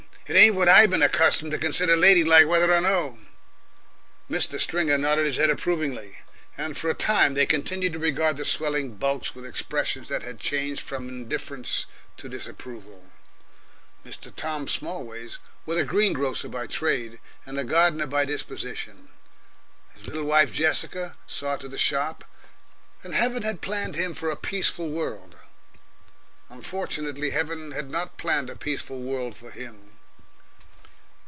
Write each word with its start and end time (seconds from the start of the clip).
It 0.27 0.37
ain't 0.37 0.55
what 0.55 0.69
I 0.69 0.87
been 0.87 1.01
accustomed 1.01 1.51
to 1.51 1.57
consider 1.57 1.97
ladylike, 1.97 2.47
whether 2.47 2.73
or 2.73 2.79
no." 2.79 3.19
Mr. 4.29 4.57
Stringer 4.61 4.97
nodded 4.97 5.25
his 5.25 5.35
head 5.35 5.49
approvingly, 5.49 6.19
and 6.55 6.77
for 6.77 6.89
a 6.89 6.93
time 6.93 7.33
they 7.33 7.45
continued 7.45 7.91
to 7.91 7.99
regard 7.99 8.37
the 8.37 8.45
swelling 8.45 8.95
bulks 8.95 9.35
with 9.35 9.45
expressions 9.45 10.07
that 10.07 10.23
had 10.23 10.39
changed 10.39 10.79
from 10.79 11.09
indifference 11.09 11.85
to 12.15 12.29
disapproval. 12.29 13.11
Mr. 14.05 14.33
Tom 14.33 14.69
Smallways 14.69 15.39
was 15.65 15.77
a 15.77 15.83
green 15.83 16.13
grocer 16.13 16.47
by 16.47 16.65
trade 16.65 17.19
and 17.45 17.59
a 17.59 17.65
gardener 17.65 18.07
by 18.07 18.23
disposition; 18.23 19.09
his 19.95 20.07
little 20.07 20.23
wife 20.23 20.53
Jessica 20.53 21.17
saw 21.27 21.57
to 21.57 21.67
the 21.67 21.77
shop, 21.77 22.23
and 23.03 23.13
Heaven 23.13 23.43
had 23.43 23.59
planned 23.59 23.95
him 23.97 24.13
for 24.13 24.29
a 24.31 24.37
peaceful 24.37 24.87
world. 24.87 25.35
Unfortunately 26.47 27.31
Heaven 27.31 27.71
had 27.71 27.91
not 27.91 28.17
planned 28.17 28.49
a 28.49 28.55
peaceful 28.55 29.01
world 29.01 29.37
for 29.37 29.51
him. 29.51 29.89